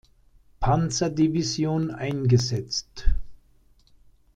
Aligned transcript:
Panzer-Division 0.59 1.91
eingesetzt. 1.93 3.07